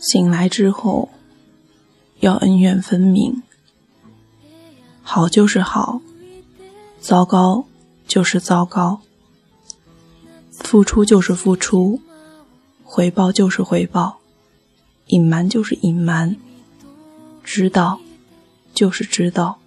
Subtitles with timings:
[0.00, 1.10] 醒来之后，
[2.20, 3.42] 要恩怨分明。
[5.02, 6.00] 好就是好，
[7.00, 7.64] 糟糕
[8.06, 9.00] 就是糟糕。
[10.52, 12.00] 付出就是付出，
[12.84, 14.18] 回报就是回报，
[15.06, 16.36] 隐瞒就是隐瞒，
[17.42, 18.00] 知道
[18.74, 19.58] 就是知道，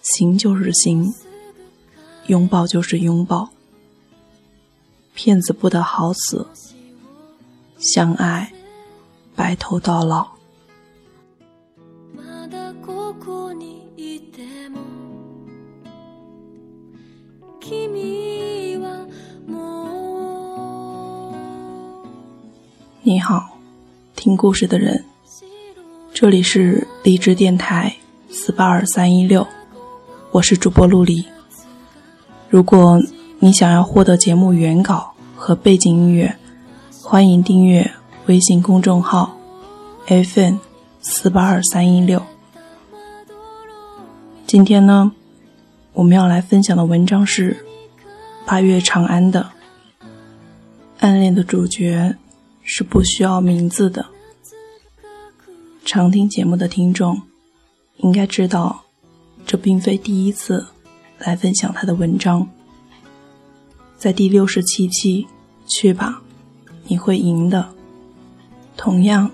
[0.00, 1.14] 行就是行，
[2.26, 3.50] 拥抱就是拥抱。
[5.14, 6.46] 骗子不得好死。
[7.82, 8.52] 相爱，
[9.34, 10.24] 白头到老。
[23.02, 23.58] 你好，
[24.14, 25.04] 听故事的人，
[26.14, 27.96] 这里是荔枝电台
[28.30, 29.44] 四八二三一六，
[30.30, 31.26] 我是主播陆离。
[32.48, 33.00] 如果
[33.40, 36.38] 你想要获得节目原稿和背景音乐。
[37.12, 37.92] 欢迎订阅
[38.24, 39.36] 微信公众号
[40.06, 40.58] “fn
[41.02, 42.22] 四八二三一六”。
[44.48, 45.12] 今天呢，
[45.92, 47.66] 我们要来分享的文章是
[48.46, 49.50] 八月长安的
[51.00, 52.16] 暗恋的主角
[52.62, 54.06] 是不需要名字的。
[55.84, 57.20] 常听节目的听众
[57.98, 58.84] 应该知道，
[59.44, 60.66] 这并非第一次
[61.18, 62.48] 来分享他的文章。
[63.98, 65.26] 在第六十七期，
[65.68, 66.21] 去吧。
[66.92, 67.70] 你会赢的，
[68.76, 69.30] 同样，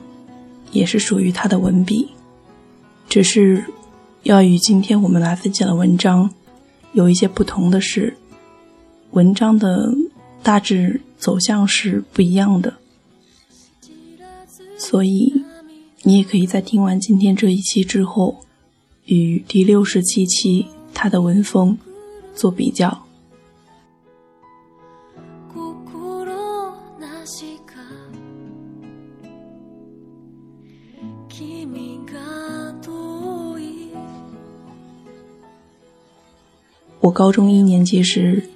[0.70, 2.08] 也是属于他的文笔，
[3.08, 3.64] 只是
[4.22, 6.32] 要与今天我们来分享的文章
[6.92, 8.16] 有一些不同的是，
[9.10, 9.92] 文章的
[10.40, 12.74] 大致走向是不一样的，
[14.78, 15.42] 所以
[16.04, 18.36] 你也可以在听完今天这一期之后，
[19.06, 21.76] 与第六十七期他的文风
[22.36, 23.07] 做比较。
[37.08, 38.50] 我高中一年级时，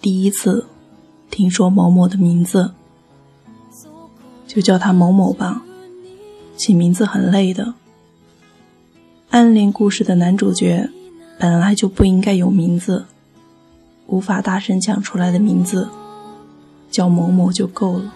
[0.00, 0.64] 第一次
[1.30, 2.72] 听说某某的名字，
[4.46, 5.62] 就叫他某某吧。
[6.56, 7.74] 起名字很累的。
[9.28, 10.88] 暗恋故事的男主角
[11.38, 13.04] 本来就不应该有名字，
[14.06, 15.90] 无法大声讲出来的名字，
[16.90, 18.14] 叫某某就够了。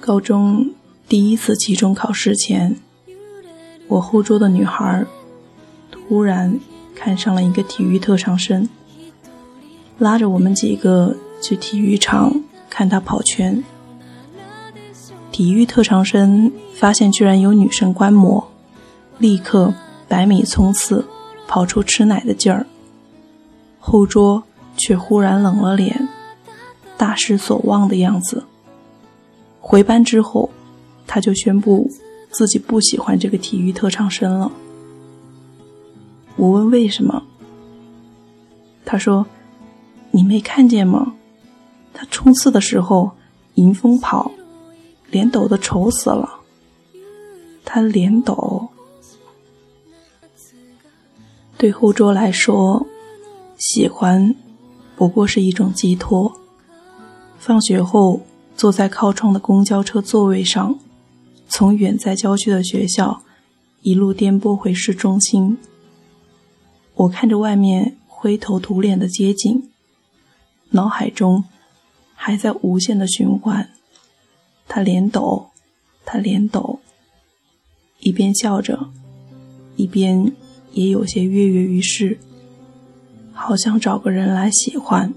[0.00, 0.70] 高中
[1.06, 2.76] 第一次期中考试前，
[3.88, 5.04] 我后桌的女孩
[5.90, 6.58] 突然。
[6.94, 8.68] 看上了一个体育特长生，
[9.98, 13.62] 拉着我们几个去体育场看他跑圈。
[15.32, 18.50] 体育特长生发现居然有女生观摩，
[19.18, 19.72] 立刻
[20.08, 21.04] 百米冲刺，
[21.46, 22.66] 跑出吃奶的劲儿。
[23.78, 24.42] 后桌
[24.76, 26.08] 却忽然冷了脸，
[26.98, 28.44] 大失所望的样子。
[29.60, 30.50] 回班之后，
[31.06, 31.90] 他就宣布
[32.30, 34.50] 自己不喜欢这个体育特长生了。
[36.40, 37.22] 我问为什么，
[38.86, 39.26] 他说
[40.10, 41.12] ：“你没看见吗？
[41.92, 43.10] 他冲刺的时候
[43.56, 44.32] 迎风跑，
[45.10, 46.40] 脸抖得丑死了。
[47.62, 48.70] 他脸抖。
[51.58, 52.86] 对后桌来说，
[53.58, 54.34] 喜欢
[54.96, 56.32] 不过是一种寄托。
[57.38, 58.22] 放学后，
[58.56, 60.78] 坐在靠窗的公交车座位上，
[61.50, 63.20] 从远在郊区的学校
[63.82, 65.58] 一路颠簸回市中心。”
[66.94, 69.62] 我看着外面灰头土脸的街景，
[70.70, 71.44] 脑海中
[72.14, 73.70] 还在无限的循环。
[74.68, 75.48] 他脸抖，
[76.04, 76.80] 他脸抖，
[78.00, 78.90] 一边笑着，
[79.76, 80.32] 一边
[80.72, 82.18] 也有些跃跃欲试，
[83.32, 85.14] 好想找个人来喜欢。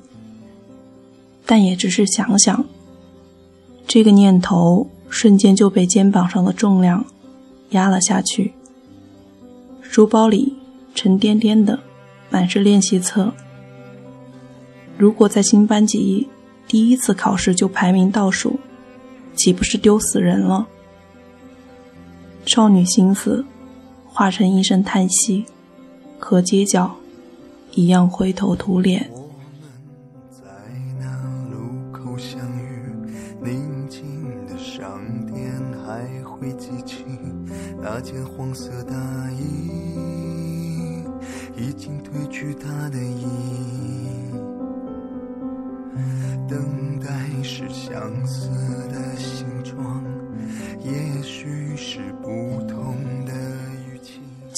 [1.46, 2.66] 但也只是想想，
[3.86, 7.06] 这个念头瞬间就被肩膀上的重量
[7.72, 8.54] 压了下去。
[9.82, 10.63] 书包里。
[10.96, 11.80] 沉甸甸的，
[12.30, 13.34] 满是练习册。
[14.98, 16.30] 如果在新班级
[16.68, 18.60] 第一次考试就排名倒数，
[19.36, 20.68] 岂不是丢死人了？
[22.46, 23.46] 少女心思
[24.06, 25.46] 化成一声叹息，
[26.20, 26.96] 和街角
[27.72, 29.10] 一样灰头土脸。
[37.82, 38.94] 那件黄色的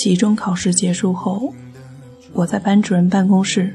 [0.05, 1.51] 期中考试结束后，
[2.31, 3.73] 我在班主任办公室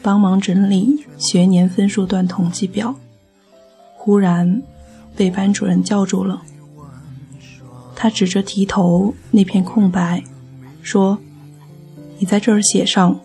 [0.00, 2.94] 帮忙整理学年分数段统计表，
[3.94, 4.62] 忽然
[5.16, 6.40] 被班主任叫住了。
[7.96, 10.22] 他指着题头那片空白，
[10.82, 11.18] 说
[12.20, 13.18] ：“你在这儿写上，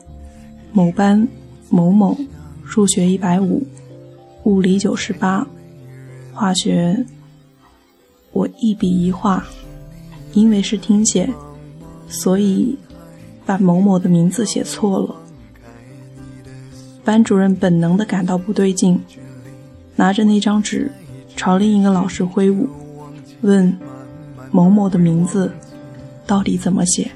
[0.74, 1.28] 某班
[1.70, 2.18] 某某，
[2.66, 3.68] 数学一百五，
[4.46, 5.46] 物理九十八，
[6.34, 7.06] 化学……
[8.32, 9.46] 我一笔一画，
[10.34, 11.30] 因为是听写，
[12.08, 12.78] 所以
[13.46, 15.16] 把某某的名字写错了。”
[17.04, 19.00] 班主任本能地感到不对劲，
[19.96, 20.92] 拿着那张纸
[21.36, 22.68] 朝另一个老师挥舞，
[23.42, 23.78] 问。
[24.50, 25.52] 某某的名字
[26.26, 27.12] 到底怎么写？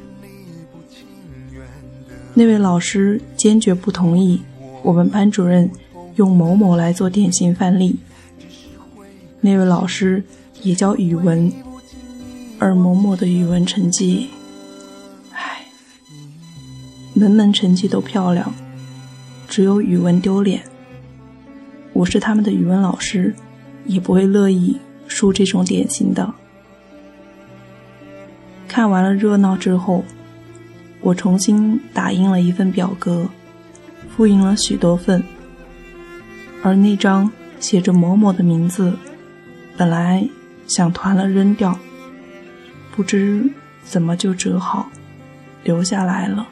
[2.33, 4.41] 那位老师坚决不同意
[4.83, 5.71] 我们班主任
[6.17, 7.95] 用某某来做典型范例。
[9.39, 10.21] 那位老师
[10.61, 11.51] 也教语文，
[12.59, 14.29] 而某某的语文成绩，
[17.13, 18.53] 门门成绩都漂亮，
[19.49, 20.63] 只有语文丢脸。
[21.91, 23.35] 我是他们的语文老师，
[23.85, 26.33] 也不会乐意输这种典型的。
[28.65, 30.05] 看完了热闹之后，
[31.01, 33.27] 我重新打印了一份表格，
[34.15, 35.21] 复印了许多份。
[36.63, 37.29] 而那张
[37.59, 38.93] 写着某某的名字，
[39.75, 40.25] 本来
[40.65, 41.77] 想团了扔掉，
[42.95, 43.51] 不知
[43.83, 44.89] 怎么就折好
[45.65, 46.47] 留下来了。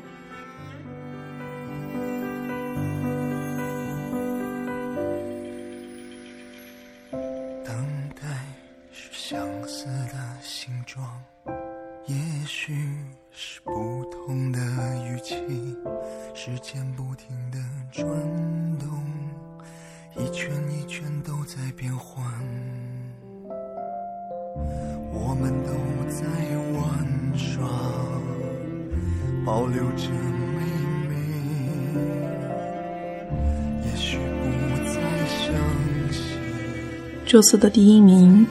[37.40, 38.46] 这次的第一名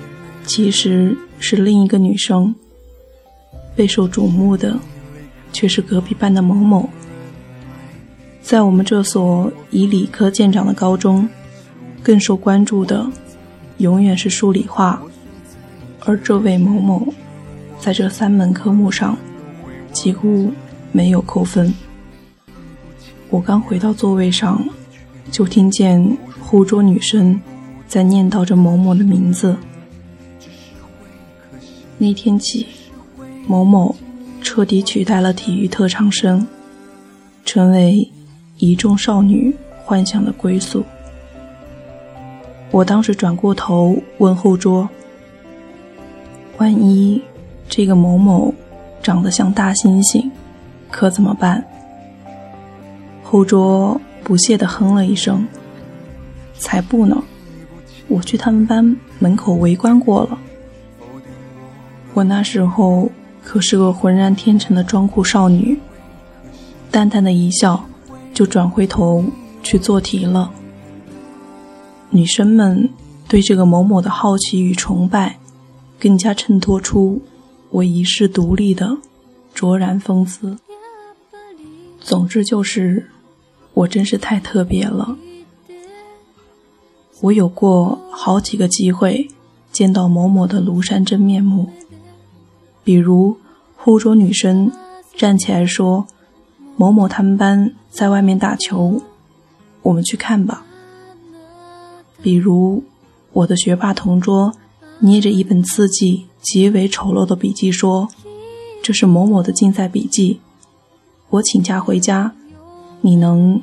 [0.46, 2.54] 其实是另一个女生。
[3.76, 4.78] 备受瞩目的，
[5.52, 6.88] 却是隔壁班的某某。
[8.40, 11.28] 在我们这所以理科见长的高中，
[12.02, 13.06] 更受关注的，
[13.76, 15.02] 永远是数理化。
[16.06, 17.12] 而这位某某，
[17.78, 19.18] 在这三门科目上，
[19.92, 20.50] 几乎
[20.92, 21.74] 没有扣分。
[23.28, 24.66] 我刚回到座位上，
[25.30, 27.38] 就听见后桌女生
[27.88, 29.56] 在念叨着某某的名字。
[31.96, 32.66] 那天起。
[33.50, 33.96] 某某
[34.42, 36.46] 彻底取代了体育特长生，
[37.46, 38.06] 成为
[38.58, 40.84] 一众少女幻想的归宿。
[42.70, 44.86] 我当时转过头问后桌
[46.60, 47.22] ：“万一
[47.70, 48.52] 这个某某
[49.02, 50.28] 长得像大猩猩，
[50.90, 51.64] 可怎么办？”
[53.24, 55.48] 后桌不屑地哼了一声
[56.58, 57.24] ：“才不呢！
[58.08, 60.38] 我去他们班门口围观过了。
[62.14, 63.10] 我那时候……”
[63.44, 65.78] 可是个浑然天成的装酷少女，
[66.90, 67.82] 淡淡的一笑，
[68.34, 69.24] 就转回头
[69.62, 70.50] 去做题了。
[72.10, 72.90] 女生们
[73.26, 75.38] 对这个某某的好奇与崇拜，
[75.98, 77.22] 更加衬托出
[77.70, 78.98] 我一世独立的
[79.54, 80.58] 卓然风姿。
[81.98, 83.08] 总之就是，
[83.72, 85.16] 我真是太特别了。
[87.20, 89.28] 我有过好几个机会
[89.72, 91.68] 见到某某的庐山真面目。
[92.84, 93.36] 比如，
[93.76, 94.70] 后桌女生
[95.16, 96.06] 站起来说
[96.76, 99.02] ：“某某他们班在外面打球，
[99.82, 100.64] 我们去看吧。”
[102.22, 102.84] 比如，
[103.32, 104.54] 我的学霸同桌
[105.00, 108.08] 捏着一本字迹极为丑陋的笔记说
[108.82, 110.40] ：“这是某某的竞赛笔记，
[111.30, 112.32] 我请假回家，
[113.02, 113.60] 你能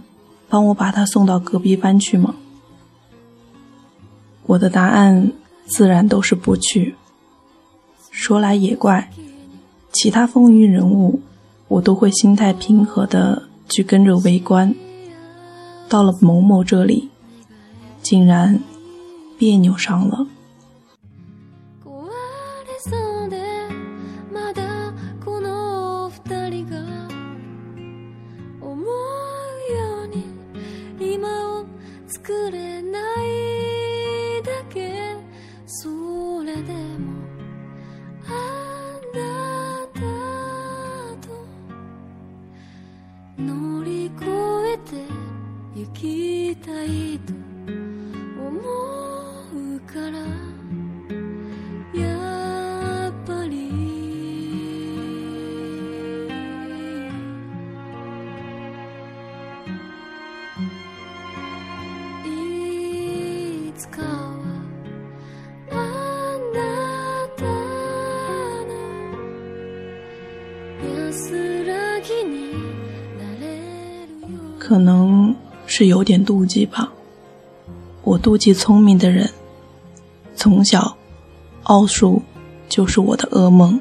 [0.48, 2.36] 帮我把他送到隔壁班去吗？”
[4.48, 5.32] 我的答案
[5.66, 6.96] 自然都是不去。
[8.12, 9.10] 说来也怪，
[9.92, 11.20] 其他风云人物，
[11.68, 14.74] 我都会心态平和的去跟着围观。
[15.90, 17.10] 到了某某这里，
[18.02, 18.60] 竟然
[19.38, 20.28] 别扭上了。
[75.78, 76.90] 是有点妒忌吧。
[78.02, 79.30] 我妒忌聪明的人，
[80.34, 80.96] 从小，
[81.64, 82.22] 奥数
[82.70, 83.78] 就是我的噩梦。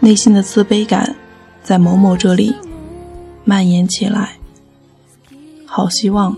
[0.00, 1.14] 内心的自卑感
[1.62, 2.52] 在某某这里
[3.44, 4.38] 蔓延起来。
[5.64, 6.36] 好希望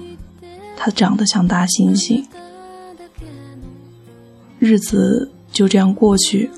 [0.77, 2.23] 他长得像大猩猩。
[4.59, 6.51] 日子就这样过去。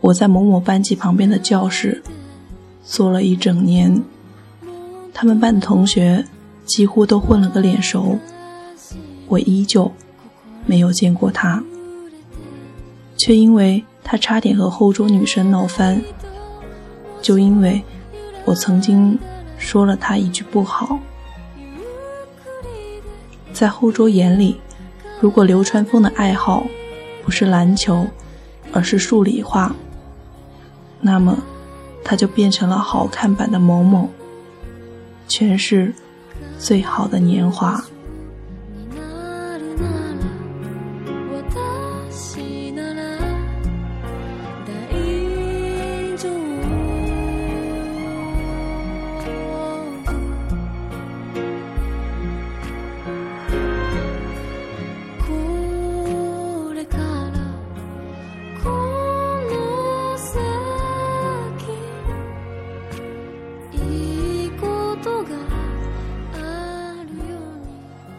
[0.00, 2.04] 我在某某班级旁边的教室
[2.84, 4.00] 坐了一整年，
[5.14, 6.26] 他们班的同学
[6.66, 8.18] 几乎都混了个脸熟，
[9.28, 9.90] 我依旧
[10.66, 11.62] 没有见过他，
[13.16, 16.02] 却因为他差点和后桌女生闹翻，
[17.22, 17.80] 就因为
[18.44, 19.16] 我曾经
[19.56, 20.98] 说了他一句不好。
[23.52, 24.60] 在后桌眼里，
[25.20, 26.66] 如果流川枫的爱好
[27.24, 28.04] 不是篮球，
[28.72, 29.74] 而是数理化，
[31.00, 31.38] 那么
[32.02, 34.08] 他就变成了好看版的某某，
[35.28, 35.92] 全是
[36.58, 37.82] 最好的年华。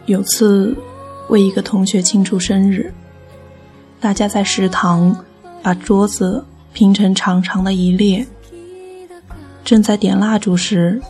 [0.06, 0.76] 有次
[1.28, 2.94] 为一个同学庆祝生日，
[3.98, 5.24] 大家在食堂
[5.62, 8.24] 把桌子拼成长长的一列。
[9.64, 11.02] 正在点蜡烛时，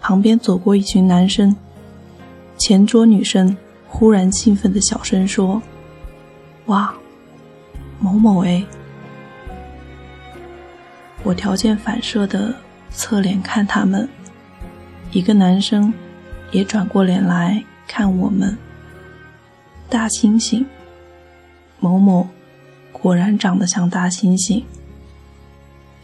[0.00, 1.54] 旁边走过一群男生。
[2.56, 3.56] 前桌女生
[3.88, 5.60] 忽然兴奋的小声说
[6.66, 6.94] ：“哇，
[7.98, 8.64] 某某哎！”
[11.24, 12.54] 我条件反射的
[12.90, 14.08] 侧脸看他们，
[15.10, 15.92] 一个男生
[16.52, 17.60] 也转过脸来。
[17.86, 18.56] 看我们，
[19.88, 20.64] 大猩猩
[21.78, 22.26] 某某
[22.92, 24.62] 果然长得像大猩猩，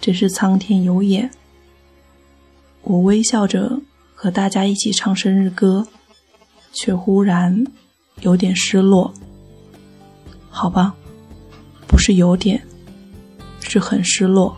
[0.00, 1.30] 真是苍天有眼。
[2.82, 3.80] 我微笑着
[4.14, 5.86] 和大家一起唱生日歌，
[6.72, 7.64] 却忽然
[8.20, 9.12] 有点失落。
[10.50, 10.94] 好吧，
[11.86, 12.62] 不是有点，
[13.60, 14.56] 是很失落。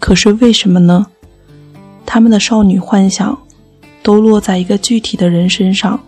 [0.00, 1.06] 可是为什么呢？
[2.04, 3.43] 他们的少女幻想。
[4.04, 5.98] 都落在一个具体的人身上，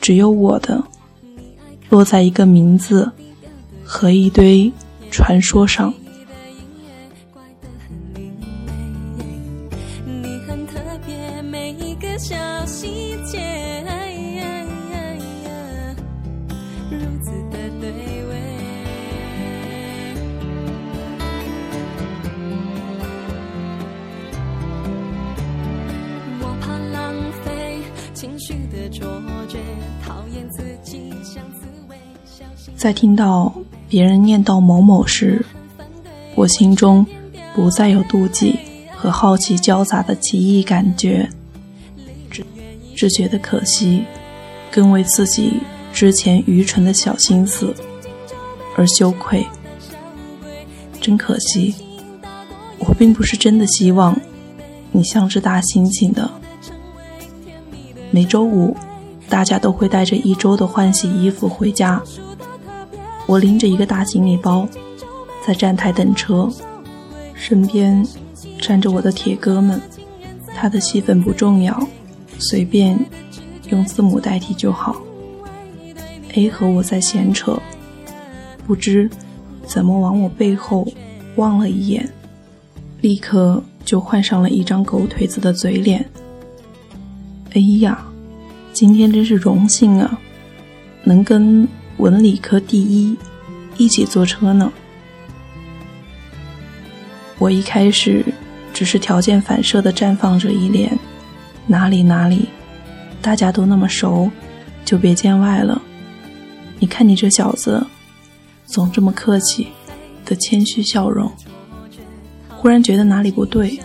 [0.00, 0.82] 只有我的
[1.90, 3.12] 落在一个名字
[3.84, 4.72] 和一堆
[5.10, 5.92] 传说上。
[32.88, 33.52] 在听到
[33.86, 35.44] 别人念叨某某时，
[36.34, 37.06] 我心中
[37.54, 38.58] 不再有妒忌
[38.96, 41.28] 和好奇交杂的奇异感觉，
[42.30, 42.42] 只
[42.96, 44.04] 只觉得可惜，
[44.70, 45.60] 更为自己
[45.92, 47.74] 之前愚蠢的小心思
[48.74, 49.46] 而羞愧。
[50.98, 51.74] 真可惜，
[52.78, 54.18] 我并不是真的希望
[54.92, 56.30] 你像只大猩猩的。
[58.10, 58.74] 每周五，
[59.28, 62.02] 大家都会带着一周的换洗衣服回家。
[63.28, 64.66] 我拎着一个大行李包，
[65.46, 66.48] 在站台等车，
[67.34, 68.02] 身边
[68.58, 69.78] 站着我的铁哥们。
[70.54, 71.78] 他的戏份不重要，
[72.38, 72.98] 随便
[73.68, 74.96] 用字母代替就好。
[76.32, 77.60] A 和我在闲扯，
[78.66, 79.10] 不知
[79.66, 80.90] 怎么往我背后
[81.36, 82.10] 望了一眼，
[83.02, 86.02] 立刻就换上了一张狗腿子的嘴脸。
[87.52, 88.06] 哎呀，
[88.72, 90.18] 今天真是荣幸啊，
[91.04, 91.68] 能跟。
[91.98, 93.16] 文理科第一，
[93.76, 94.72] 一起坐车呢。
[97.38, 98.24] 我一开始
[98.72, 100.96] 只是条件反射的绽放着一脸，
[101.66, 102.48] 哪里哪里，
[103.20, 104.30] 大家都那么熟，
[104.84, 105.82] 就别见外了。
[106.78, 107.84] 你看你这小子，
[108.64, 109.66] 总这么客气
[110.24, 111.30] 的谦虚笑容。
[112.48, 113.80] 忽然觉得哪里不对，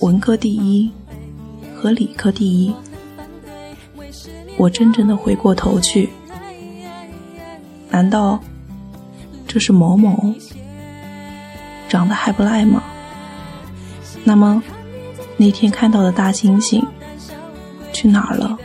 [0.00, 0.88] 文科第一
[1.76, 2.72] 和理科第一，
[4.56, 6.08] 我真正的回过头去。
[7.94, 8.40] 难道
[9.46, 10.34] 这是某某
[11.88, 12.82] 长得还不赖吗？
[14.24, 14.60] 那么
[15.36, 16.84] 那天看到的大猩猩
[17.92, 18.58] 去哪儿了？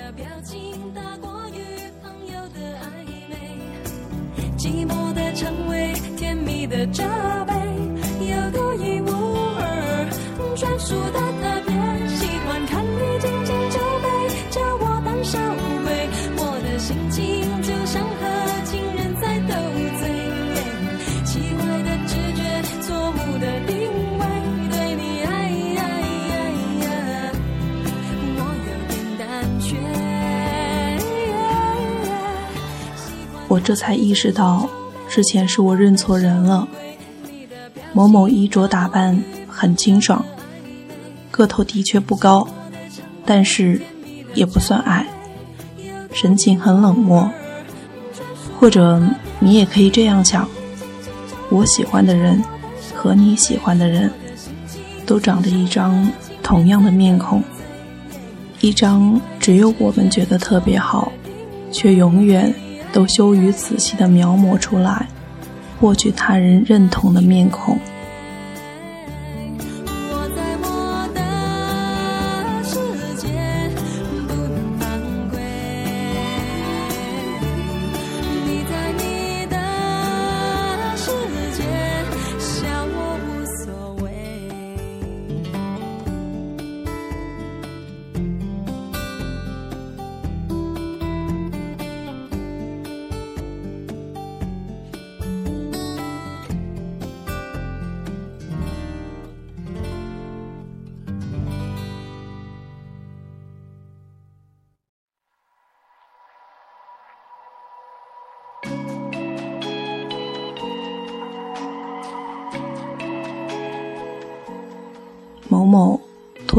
[33.50, 34.70] 我这才意识到，
[35.10, 36.68] 之前是我认错人了。
[37.94, 40.24] 某某衣着打扮很清爽，
[41.32, 42.48] 个头的确不高，
[43.26, 43.82] 但是
[44.36, 45.08] 也不算矮，
[46.14, 47.30] 神情很冷漠。
[48.60, 49.02] 或者
[49.40, 50.48] 你也可以这样想：
[51.50, 52.44] 我喜欢的人
[52.94, 54.12] 和你喜欢的人，
[55.08, 56.08] 都长着一张
[56.44, 57.42] 同样的面孔，
[58.62, 61.12] 一张只有我们觉得特别好，
[61.72, 62.54] 却永远。
[62.92, 65.08] 都羞于仔细地描摹出来，
[65.80, 67.78] 获取他人认同的面孔。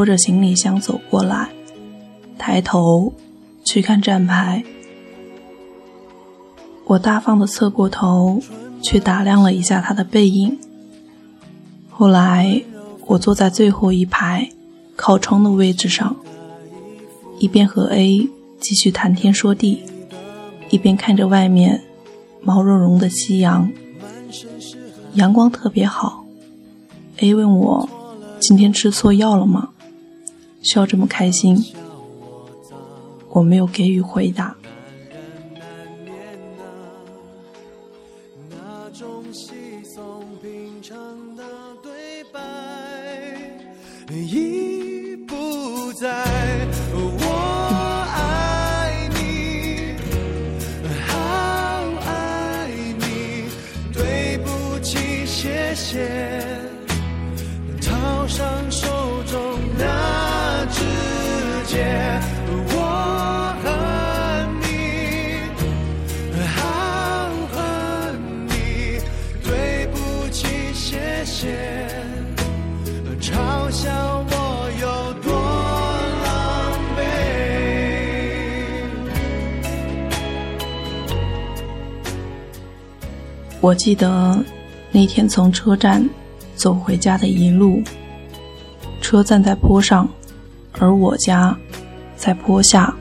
[0.01, 1.51] 拖着行李箱走过来，
[2.39, 3.13] 抬头
[3.65, 4.65] 去看站牌。
[6.87, 8.41] 我大方的侧过头
[8.81, 10.59] 去打量了一下他的背影。
[11.91, 12.63] 后来
[13.09, 14.49] 我坐在最后一排
[14.97, 16.17] 靠窗的位置上，
[17.39, 18.27] 一边和 A
[18.59, 19.83] 继续谈天说地，
[20.71, 21.83] 一边看着外面
[22.41, 23.71] 毛茸茸的夕阳，
[25.13, 26.25] 阳光特别好。
[27.19, 27.87] A 问我。
[28.41, 29.69] 今天吃错药了吗？
[30.63, 31.57] 笑这么开心，
[33.29, 34.57] 我没有给予回答。
[44.13, 46.09] 已不在，
[46.93, 49.95] 我爱你，
[51.07, 51.17] 好
[52.05, 52.69] 爱
[52.99, 53.45] 你，
[53.93, 56.40] 对不起，谢谢。
[83.61, 84.43] 我记得
[84.91, 86.09] 那天从车站
[86.55, 87.83] 走回家的一路。
[89.01, 90.09] 车站在坡上，
[90.79, 91.57] 而我家
[92.17, 92.95] 在坡下。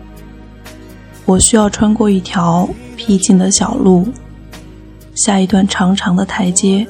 [1.26, 2.68] 我需要穿过一条
[2.98, 4.08] 僻静的小路，
[5.16, 6.88] 下一段长长的台阶。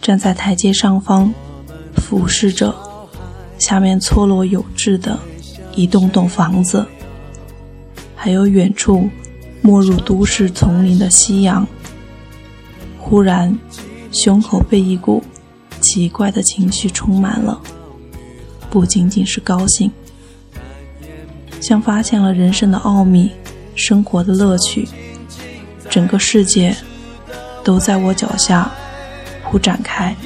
[0.00, 1.32] 站在台阶上方，
[1.96, 2.74] 俯视着
[3.58, 5.18] 下面错落有致的
[5.76, 6.84] 一栋栋房子，
[8.16, 9.08] 还有远处
[9.60, 11.66] 没入都市丛林的夕阳。
[13.04, 13.54] 忽然，
[14.12, 15.22] 胸口被一股
[15.80, 17.60] 奇怪的情绪充满了。
[18.70, 19.90] 不仅仅是高兴，
[21.60, 23.30] 像发现了人生的奥秘，
[23.74, 24.88] 生活的乐趣，
[25.90, 26.74] 整个世界
[27.62, 28.70] 都在我脚下
[29.44, 30.16] 铺展开。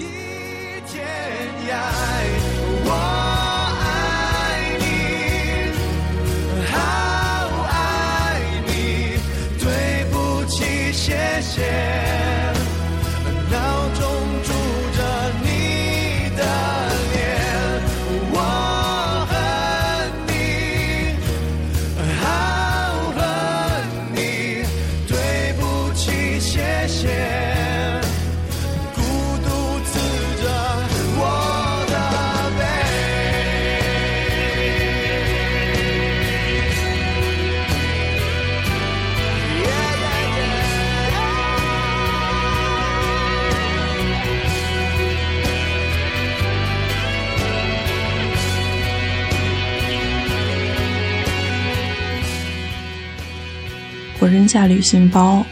[54.49, 55.45] 下旅行包，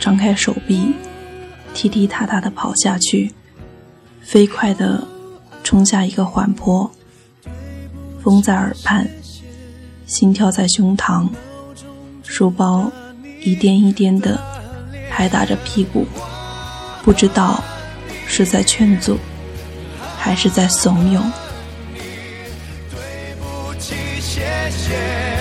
[0.00, 0.92] 张开手臂，
[1.74, 3.32] 踢踢踏踏地跑下去，
[4.22, 5.06] 飞快地
[5.62, 6.90] 冲下一个缓坡。
[8.22, 9.08] 风在耳畔，
[10.06, 11.28] 心跳在胸膛，
[12.24, 12.90] 书包
[13.40, 14.38] 一颠一颠地
[15.10, 16.06] 拍打着屁股，
[17.02, 17.62] 不知道
[18.26, 19.16] 是在劝阻，
[20.18, 21.22] 还是在怂恿。
[22.90, 24.40] 对不起，谢
[24.70, 25.37] 谢。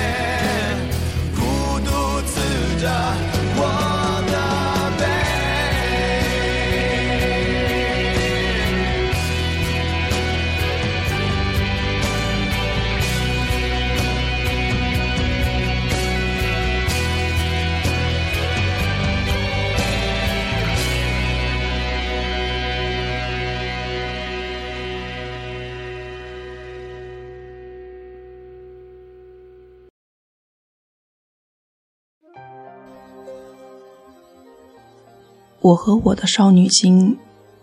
[35.67, 37.17] 我和我的少女心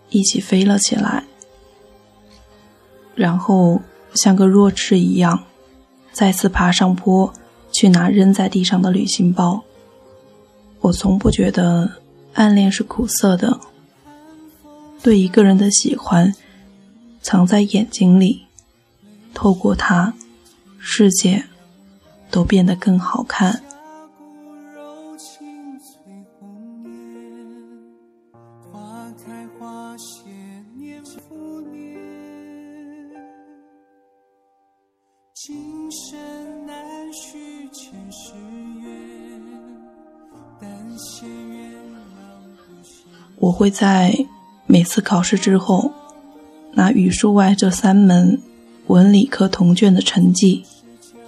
[0.09, 1.23] 一起飞了起来，
[3.15, 3.81] 然后
[4.13, 5.45] 像个弱智一样，
[6.11, 7.33] 再次爬上坡
[7.71, 9.63] 去拿扔在地上的旅行包。
[10.81, 11.93] 我从不觉得
[12.33, 13.59] 暗恋是苦涩的，
[15.01, 16.35] 对一个人的喜欢
[17.23, 18.45] 藏在眼睛里，
[19.33, 20.13] 透过它，
[20.77, 21.45] 世界
[22.29, 23.63] 都变得更好看。
[43.37, 44.15] 我会在
[44.65, 45.91] 每次考试之后，
[46.73, 48.41] 拿语数外这三门
[48.87, 50.63] 文理科同卷的成绩，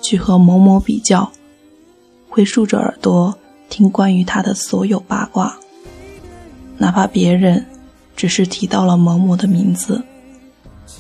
[0.02, 1.32] 去和某某比较，
[2.30, 3.38] 会竖着耳朵
[3.70, 5.58] 听关于他的所有八卦，
[6.78, 7.66] 哪怕别人
[8.16, 10.02] 只是提到了某某的名字，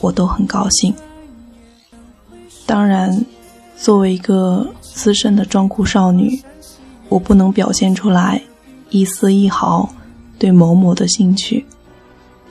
[0.01, 0.93] 我都很高兴。
[2.65, 3.25] 当然，
[3.77, 6.41] 作为一个资深的装酷少女，
[7.09, 8.41] 我不能表现出来
[8.89, 9.89] 一丝一毫。
[10.39, 11.65] 对某某的兴趣，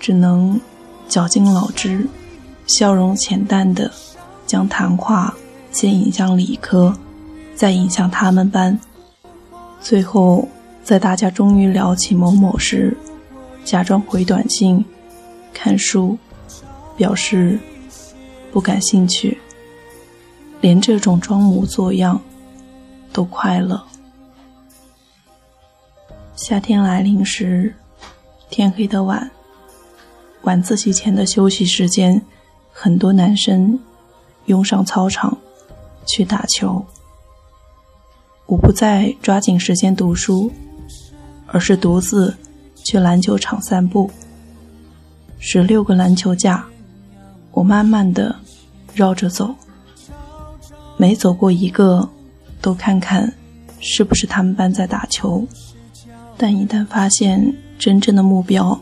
[0.01, 0.61] 只能
[1.09, 2.07] 绞尽脑汁，
[2.67, 3.91] 笑容浅淡的
[4.47, 5.35] 将谈话
[5.71, 6.95] 先引向理科，
[7.55, 8.79] 再引向他们班，
[9.81, 10.49] 最后
[10.83, 12.97] 在大家终于聊起某某时，
[13.65, 14.85] 假装回短信、
[15.53, 16.19] 看书，
[16.97, 17.59] 表示
[18.53, 19.39] 不感兴趣。
[20.61, 22.21] 连这种装模作样
[23.13, 23.81] 都快乐。
[26.37, 27.75] 夏天来临时，
[28.51, 29.31] 天黑的晚，
[30.43, 32.21] 晚自习前的休息时间，
[32.71, 33.81] 很多男生
[34.45, 35.39] 拥上操场
[36.07, 36.85] 去打球。
[38.45, 40.53] 我不再抓紧时间读书，
[41.47, 42.37] 而是独自
[42.85, 44.11] 去篮球场散步。
[45.39, 46.67] 十六个篮球架，
[47.53, 48.37] 我慢慢的
[48.93, 49.55] 绕着走，
[50.99, 52.07] 每走过一个，
[52.61, 53.33] 都看看
[53.81, 55.47] 是不是他们班在打球。
[56.39, 58.79] 但一旦发现真正的目标，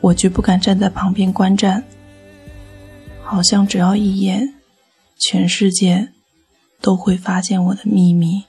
[0.00, 1.84] 我绝不敢站在旁边观战。
[3.22, 4.54] 好像只要一眼，
[5.18, 6.08] 全世界
[6.80, 8.44] 都会发现我的秘密。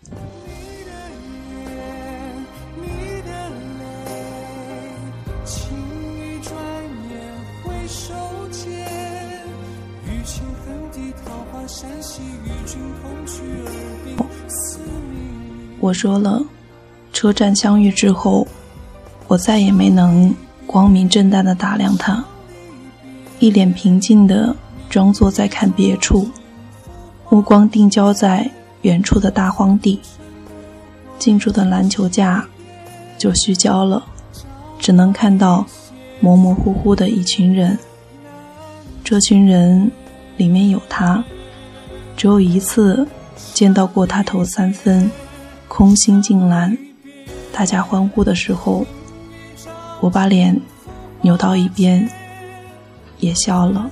[15.79, 16.43] 我说了。
[17.15, 18.45] 车站相遇之后，
[19.29, 20.35] 我再也没能
[20.67, 22.21] 光明正大的打量他，
[23.39, 24.53] 一脸平静的
[24.89, 26.29] 装作在看别处，
[27.29, 28.51] 目光定焦在
[28.81, 30.01] 远处的大荒地，
[31.17, 32.45] 近处的篮球架
[33.17, 34.03] 就虚焦了，
[34.77, 35.65] 只能看到
[36.19, 37.79] 模模糊糊的一群人。
[39.05, 39.89] 这群人
[40.35, 41.23] 里面有他，
[42.17, 43.07] 只有一次
[43.53, 45.09] 见到过他投三分，
[45.69, 46.77] 空心进篮。
[47.57, 48.85] 大家欢呼的时候，
[50.01, 50.59] 我把脸
[51.21, 52.05] 扭到一边，
[53.19, 53.89] 也笑了。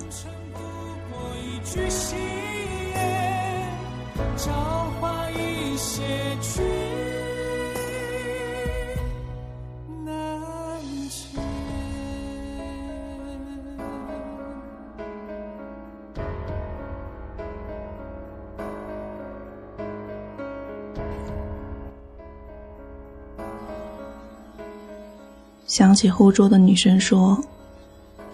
[25.74, 27.44] 想起后桌的女生说：“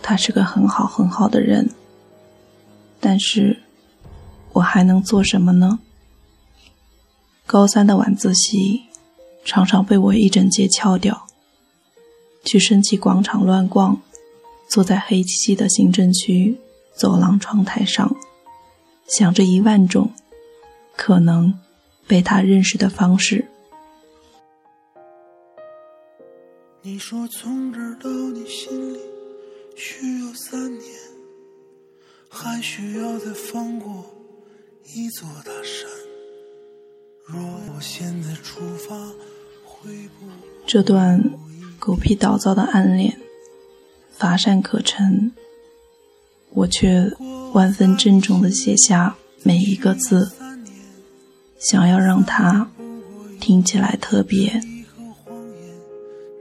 [0.02, 1.70] 他是个很好很好的人。”
[3.00, 3.62] 但是，
[4.52, 5.78] 我还能做什么呢？
[7.46, 8.82] 高三的晚自习
[9.42, 11.26] 常常被我一整节翘掉，
[12.44, 14.02] 去升旗广场乱逛，
[14.68, 16.60] 坐在黑漆漆的行政区
[16.94, 18.14] 走廊窗台上，
[19.08, 20.10] 想着一万种
[20.94, 21.58] 可能
[22.06, 23.46] 被他认识的方式。
[26.82, 28.98] 你说从这儿到你心里
[29.76, 30.82] 需要三年，
[32.26, 34.06] 还需要再翻过
[34.86, 35.86] 一座大山。
[37.26, 38.96] 若我现在出发，
[39.62, 40.26] 会不
[40.66, 41.22] 这段
[41.78, 43.20] 狗屁倒灶的暗恋
[44.10, 45.32] 乏善可陈，
[46.48, 47.12] 我却
[47.52, 50.32] 万分郑重的写下每一个字，
[51.58, 52.70] 想要让它
[53.38, 54.58] 听起来特别。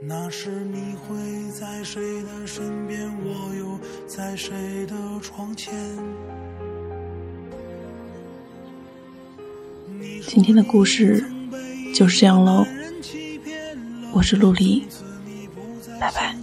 [0.02, 1.14] 那时你会
[1.50, 4.50] 在谁的身边，我又在谁
[4.86, 5.74] 的窗前。
[10.26, 11.22] 今天的故事
[11.94, 12.64] 就是这样喽，
[14.14, 14.86] 我是陆离，
[16.00, 16.34] 拜拜。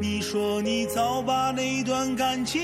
[0.00, 2.60] 你说你早把那段感情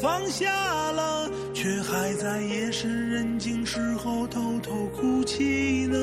[0.00, 0.50] 放下
[0.92, 5.98] 了，却还在夜深人静时候偷偷哭泣呢。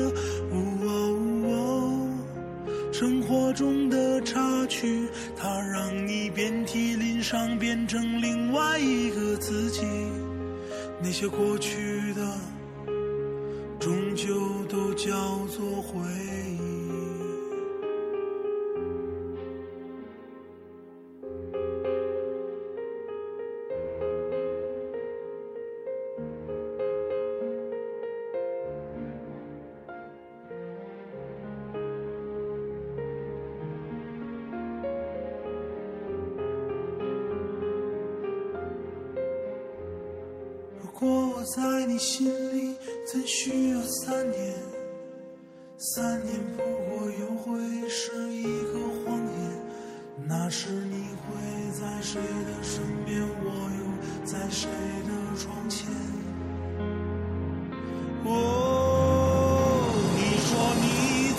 [3.32, 9.80] 生活中的插曲，它让你遍体鳞伤，变成另外一个自己。
[11.02, 12.38] 那些过去的，
[13.80, 14.34] 终究
[14.68, 15.10] 都叫
[15.46, 15.98] 做回
[16.46, 16.61] 忆。
[42.02, 42.74] 心里
[43.06, 44.54] 怎需要三年？
[45.78, 49.32] 三年不过又会是一个谎言。
[50.26, 53.22] 那时你会在谁的身边？
[53.22, 53.46] 我
[53.78, 53.84] 又
[54.26, 54.68] 在谁
[55.06, 55.86] 的窗前？
[58.24, 60.50] 哦，你说
[60.82, 60.84] 你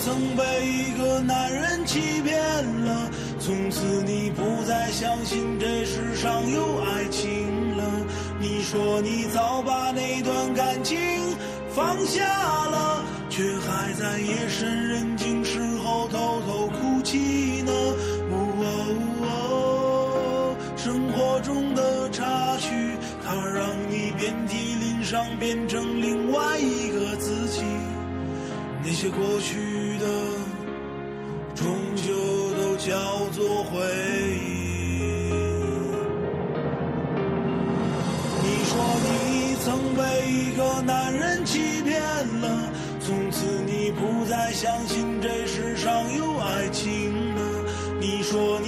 [0.00, 2.40] 曾被一个男人欺骗
[2.86, 7.53] 了，从此你不再相信这世上有爱情。
[8.44, 10.98] 你说你早把那段感情
[11.74, 12.22] 放下
[12.68, 17.72] 了，却还在夜深人静时候偷偷哭泣呢。
[19.22, 22.68] 哦，生活中的插曲，
[23.24, 27.62] 它让你遍体鳞伤，变成另外一个自己。
[28.84, 30.06] 那些过去的，
[31.54, 31.64] 终
[31.96, 32.12] 究
[32.58, 32.92] 都叫
[33.32, 33.80] 做回
[34.36, 34.53] 忆。
[40.56, 42.00] 个男人欺骗
[42.40, 47.42] 了，从此你不再相信这世上有爱情了。
[48.00, 48.60] 你说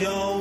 [0.00, 0.35] your